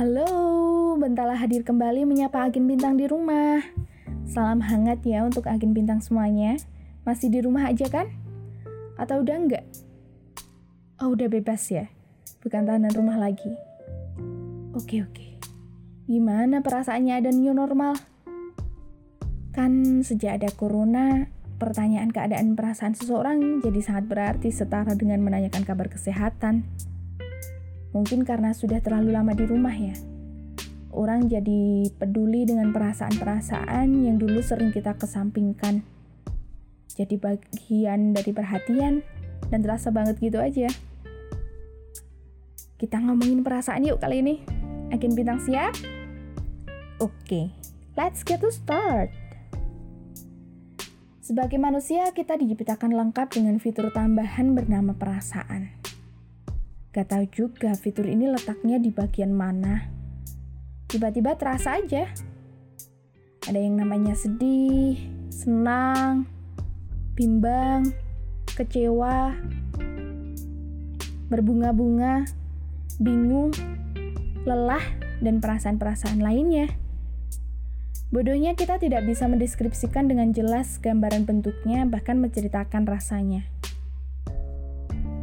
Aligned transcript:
Halo, 0.00 0.96
Bentala 0.96 1.36
hadir 1.36 1.60
kembali 1.60 2.08
menyapa 2.08 2.48
agen 2.48 2.64
bintang 2.64 2.96
di 2.96 3.04
rumah. 3.04 3.60
Salam 4.24 4.64
hangat 4.64 5.04
ya 5.04 5.20
untuk 5.28 5.44
agen 5.44 5.76
bintang 5.76 6.00
semuanya. 6.00 6.56
Masih 7.04 7.28
di 7.28 7.44
rumah 7.44 7.68
aja 7.68 7.84
kan? 7.92 8.08
Atau 8.96 9.20
udah 9.20 9.36
enggak? 9.36 9.60
Oh, 11.04 11.12
udah 11.12 11.28
bebas 11.28 11.68
ya? 11.68 11.92
Bukan 12.40 12.64
tahanan 12.64 12.96
rumah 12.96 13.20
lagi. 13.20 13.52
Oke, 14.72 15.04
oke. 15.04 15.36
Gimana 16.08 16.64
perasaannya 16.64 17.20
ada 17.20 17.28
new 17.36 17.52
normal? 17.52 17.92
Kan 19.52 20.00
sejak 20.00 20.40
ada 20.40 20.48
corona, 20.48 21.28
pertanyaan 21.60 22.08
keadaan 22.08 22.56
perasaan 22.56 22.96
seseorang 22.96 23.60
jadi 23.60 23.84
sangat 23.84 24.08
berarti 24.08 24.48
setara 24.48 24.96
dengan 24.96 25.20
menanyakan 25.20 25.60
kabar 25.68 25.92
kesehatan. 25.92 26.64
Mungkin 27.90 28.22
karena 28.22 28.54
sudah 28.54 28.78
terlalu 28.78 29.14
lama 29.14 29.34
di 29.34 29.44
rumah 29.46 29.74
ya. 29.74 29.94
Orang 30.90 31.30
jadi 31.30 31.86
peduli 31.94 32.46
dengan 32.46 32.74
perasaan-perasaan 32.74 33.86
yang 34.06 34.18
dulu 34.18 34.42
sering 34.42 34.74
kita 34.74 34.98
kesampingkan. 34.98 35.86
Jadi 36.98 37.14
bagian 37.14 38.10
dari 38.10 38.30
perhatian 38.34 39.06
dan 39.50 39.60
terasa 39.62 39.94
banget 39.94 40.18
gitu 40.18 40.42
aja. 40.42 40.66
Kita 42.80 42.96
ngomongin 42.98 43.46
perasaan 43.46 43.86
yuk 43.86 44.02
kali 44.02 44.22
ini. 44.22 44.42
Agen 44.90 45.14
bintang 45.14 45.38
siap? 45.38 45.78
Oke, 46.98 47.54
let's 47.94 48.26
get 48.26 48.42
to 48.42 48.50
start. 48.50 49.14
Sebagai 51.22 51.62
manusia, 51.62 52.10
kita 52.10 52.34
diciptakan 52.34 52.90
lengkap 52.90 53.30
dengan 53.30 53.62
fitur 53.62 53.94
tambahan 53.94 54.50
bernama 54.50 54.98
perasaan. 54.98 55.70
Gak 56.90 57.06
tahu 57.06 57.24
juga 57.30 57.70
fitur 57.78 58.10
ini 58.10 58.26
letaknya 58.26 58.82
di 58.82 58.90
bagian 58.90 59.30
mana. 59.30 59.86
Tiba-tiba 60.90 61.38
terasa 61.38 61.78
aja. 61.78 62.10
Ada 63.46 63.62
yang 63.62 63.78
namanya 63.78 64.18
sedih, 64.18 64.98
senang, 65.30 66.26
bimbang, 67.14 67.94
kecewa, 68.58 69.38
berbunga-bunga, 71.30 72.26
bingung, 72.98 73.54
lelah, 74.42 74.82
dan 75.22 75.38
perasaan-perasaan 75.38 76.18
lainnya. 76.18 76.74
Bodohnya 78.10 78.58
kita 78.58 78.82
tidak 78.82 79.06
bisa 79.06 79.30
mendeskripsikan 79.30 80.10
dengan 80.10 80.34
jelas 80.34 80.82
gambaran 80.82 81.22
bentuknya, 81.22 81.86
bahkan 81.86 82.18
menceritakan 82.18 82.82
rasanya. 82.82 83.46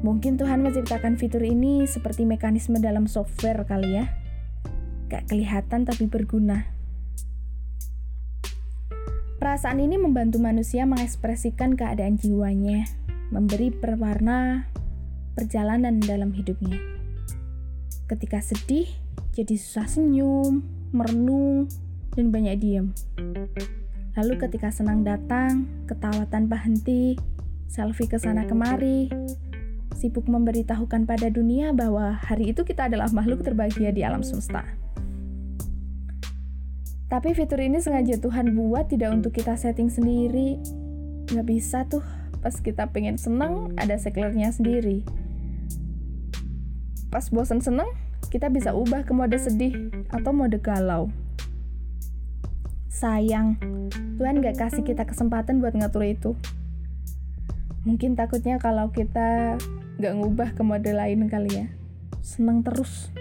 Mungkin 0.00 0.40
Tuhan 0.40 0.64
menciptakan 0.64 1.20
fitur 1.20 1.44
ini 1.44 1.84
seperti 1.84 2.24
mekanisme 2.24 2.80
dalam 2.80 3.04
software 3.04 3.68
kali 3.68 4.00
ya. 4.00 4.08
Gak 5.12 5.28
kelihatan 5.28 5.84
tapi 5.84 6.08
berguna. 6.08 6.64
Perasaan 9.36 9.80
ini 9.80 10.00
membantu 10.00 10.40
manusia 10.40 10.84
mengekspresikan 10.84 11.76
keadaan 11.76 12.16
jiwanya, 12.16 12.84
memberi 13.32 13.72
perwarna 13.72 14.68
perjalanan 15.36 16.00
dalam 16.00 16.32
hidupnya. 16.32 16.76
Ketika 18.08 18.40
sedih, 18.44 18.88
jadi 19.32 19.56
susah 19.56 19.88
senyum, 19.88 20.64
merenung, 20.92 21.68
dan 22.16 22.28
banyak 22.28 22.56
diam. 22.60 22.92
Lalu 24.16 24.34
ketika 24.36 24.68
senang 24.68 25.08
datang, 25.08 25.68
ketawa 25.88 26.28
tanpa 26.28 26.60
henti, 26.60 27.16
selfie 27.64 28.10
ke 28.10 28.20
sana 28.20 28.44
kemari, 28.44 29.08
sibuk 30.00 30.24
memberitahukan 30.24 31.04
pada 31.04 31.28
dunia 31.28 31.76
bahwa 31.76 32.16
hari 32.16 32.56
itu 32.56 32.64
kita 32.64 32.88
adalah 32.88 33.12
makhluk 33.12 33.44
terbahagia 33.44 33.92
di 33.92 34.00
alam 34.00 34.24
semesta. 34.24 34.64
Tapi 37.12 37.36
fitur 37.36 37.60
ini 37.60 37.76
sengaja 37.84 38.16
Tuhan 38.16 38.56
buat 38.56 38.88
tidak 38.88 39.12
untuk 39.12 39.36
kita 39.36 39.60
setting 39.60 39.92
sendiri. 39.92 40.56
Nggak 41.28 41.46
bisa 41.46 41.84
tuh, 41.84 42.00
pas 42.40 42.56
kita 42.56 42.88
pengen 42.88 43.20
seneng, 43.20 43.76
ada 43.76 44.00
seklernya 44.00 44.48
sendiri. 44.48 45.04
Pas 47.12 47.28
bosan 47.28 47.60
seneng, 47.60 47.90
kita 48.32 48.48
bisa 48.48 48.72
ubah 48.72 49.02
ke 49.04 49.12
mode 49.12 49.36
sedih 49.36 49.90
atau 50.08 50.30
mode 50.30 50.62
galau. 50.62 51.10
Sayang, 52.86 53.58
Tuhan 54.18 54.38
gak 54.38 54.60
kasih 54.60 54.86
kita 54.86 55.02
kesempatan 55.02 55.58
buat 55.58 55.74
ngatur 55.74 56.06
itu. 56.06 56.30
Mungkin 57.82 58.14
takutnya 58.14 58.62
kalau 58.62 58.92
kita 58.94 59.58
gak 60.00 60.16
ngubah 60.16 60.56
ke 60.56 60.64
mode 60.64 60.88
lain 60.88 61.28
kali 61.28 61.52
ya. 61.52 61.66
Seneng 62.24 62.64
terus. 62.64 63.12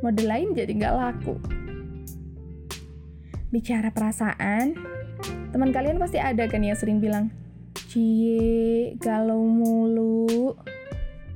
Mode 0.00 0.24
lain 0.24 0.56
jadi 0.56 0.72
gak 0.72 0.96
laku. 0.96 1.36
Bicara 3.52 3.92
perasaan, 3.92 4.74
teman 5.52 5.70
kalian 5.70 6.00
pasti 6.00 6.16
ada 6.16 6.48
kan 6.48 6.64
yang 6.64 6.76
sering 6.76 6.98
bilang, 6.98 7.28
Cie, 7.86 8.96
galau 8.96 9.44
mulu. 9.44 10.56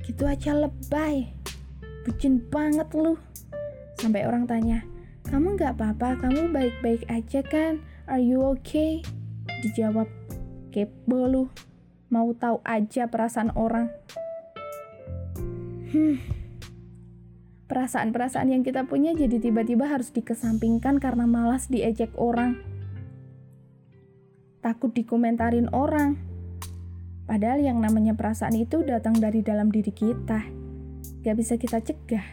Gitu 0.01 0.25
aja 0.25 0.57
lebay. 0.57 1.29
Bucin 2.03 2.41
banget 2.49 2.89
lu. 2.97 3.17
Sampai 4.01 4.25
orang 4.25 4.49
tanya, 4.49 4.81
kamu 5.29 5.61
gak 5.61 5.77
apa-apa, 5.77 6.25
kamu 6.25 6.49
baik-baik 6.49 7.05
aja 7.05 7.45
kan? 7.45 7.77
Are 8.09 8.21
you 8.21 8.41
okay? 8.41 9.05
Dijawab, 9.61 10.09
kepo 10.73 11.29
lu. 11.29 11.43
Mau 12.11 12.33
tahu 12.35 12.59
aja 12.67 13.07
perasaan 13.07 13.55
orang. 13.55 13.87
Hmm. 15.91 16.17
Perasaan-perasaan 17.67 18.51
yang 18.51 18.63
kita 18.63 18.87
punya 18.87 19.11
jadi 19.11 19.39
tiba-tiba 19.39 19.87
harus 19.87 20.11
dikesampingkan 20.11 20.99
karena 21.03 21.27
malas 21.27 21.67
diejek 21.67 22.15
orang. 22.15 22.59
Takut 24.63 24.91
dikomentarin 24.95 25.71
orang. 25.71 26.15
Padahal 27.27 27.63
yang 27.63 27.79
namanya 27.79 28.15
perasaan 28.15 28.55
itu 28.59 28.83
datang 28.83 29.15
dari 29.19 29.39
dalam 29.43 29.71
diri 29.71 29.91
kita. 29.91 30.47
Gak 31.23 31.35
bisa 31.35 31.55
kita 31.55 31.79
cegah. 31.79 32.23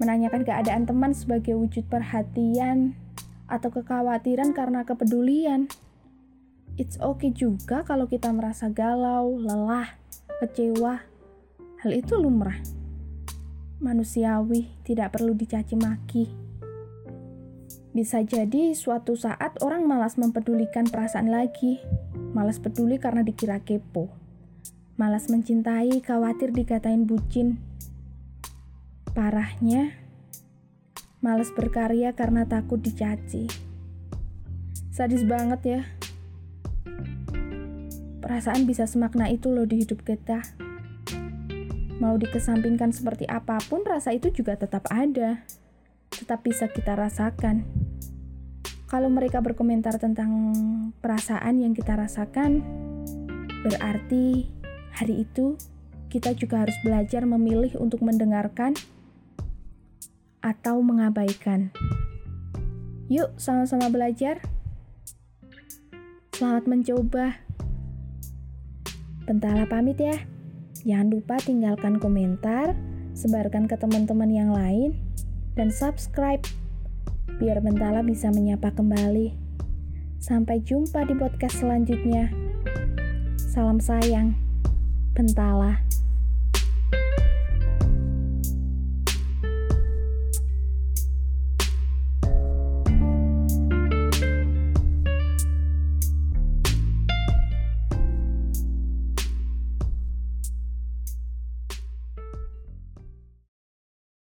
Menanyakan 0.00 0.44
keadaan 0.44 0.84
teman 0.84 1.12
sebagai 1.16 1.56
wujud 1.56 1.88
perhatian 1.88 2.96
atau 3.48 3.72
kekhawatiran 3.72 4.52
karena 4.52 4.84
kepedulian. 4.84 5.68
It's 6.76 7.00
okay 7.00 7.32
juga 7.32 7.80
kalau 7.84 8.04
kita 8.04 8.28
merasa 8.32 8.68
galau, 8.68 9.40
lelah, 9.40 9.96
kecewa, 10.44 11.00
Hal 11.76 11.92
itu 11.92 12.16
lumrah. 12.16 12.56
Manusiawi, 13.84 14.72
tidak 14.80 15.12
perlu 15.12 15.36
dicaci 15.36 15.76
maki. 15.76 16.24
Bisa 17.92 18.24
jadi 18.24 18.72
suatu 18.72 19.12
saat 19.16 19.60
orang 19.60 19.84
malas 19.84 20.16
mempedulikan 20.16 20.88
perasaan 20.88 21.28
lagi. 21.28 21.80
Malas 22.32 22.56
peduli 22.60 22.96
karena 22.96 23.20
dikira 23.20 23.60
kepo. 23.60 24.08
Malas 24.96 25.28
mencintai, 25.28 26.00
khawatir 26.00 26.56
dikatain 26.56 27.04
bucin. 27.04 27.60
Parahnya, 29.12 29.92
malas 31.20 31.52
berkarya 31.52 32.16
karena 32.16 32.48
takut 32.48 32.80
dicaci. 32.80 33.48
Sadis 34.92 35.28
banget 35.28 35.60
ya. 35.64 35.80
Perasaan 38.24 38.64
bisa 38.64 38.88
semakna 38.88 39.28
itu 39.28 39.52
loh 39.52 39.68
di 39.68 39.84
hidup 39.84 40.00
kita. 40.04 40.65
Mau 41.96 42.20
dikesampingkan 42.20 42.92
seperti 42.92 43.24
apa 43.24 43.56
pun, 43.72 43.80
rasa 43.80 44.12
itu 44.12 44.28
juga 44.28 44.52
tetap 44.60 44.84
ada. 44.92 45.40
Tetap 46.12 46.44
bisa 46.44 46.68
kita 46.68 46.92
rasakan. 46.92 47.64
Kalau 48.86 49.08
mereka 49.08 49.40
berkomentar 49.40 49.96
tentang 49.96 50.52
perasaan 51.00 51.58
yang 51.58 51.72
kita 51.72 51.96
rasakan, 51.96 52.60
berarti 53.64 54.46
hari 54.92 55.24
itu 55.24 55.56
kita 56.12 56.36
juga 56.36 56.62
harus 56.62 56.76
belajar 56.84 57.24
memilih 57.24 57.74
untuk 57.80 58.04
mendengarkan 58.04 58.76
atau 60.44 60.78
mengabaikan. 60.84 61.74
Yuk, 63.10 63.34
sama-sama 63.40 63.90
belajar. 63.90 64.44
Selamat 66.36 66.68
mencoba. 66.68 67.40
Bentala 69.26 69.66
pamit 69.66 69.98
ya. 69.98 70.35
Jangan 70.84 71.08
lupa 71.14 71.40
tinggalkan 71.40 71.96
komentar, 71.96 72.76
sebarkan 73.16 73.70
ke 73.70 73.78
teman-teman 73.78 74.28
yang 74.28 74.50
lain, 74.52 74.98
dan 75.56 75.72
subscribe 75.72 76.42
biar 77.40 77.62
Bentala 77.64 78.04
bisa 78.04 78.28
menyapa 78.28 78.74
kembali. 78.74 79.32
Sampai 80.20 80.60
jumpa 80.64 81.06
di 81.06 81.14
podcast 81.16 81.62
selanjutnya. 81.62 82.32
Salam 83.38 83.80
sayang, 83.80 84.36
Bentala. 85.16 85.80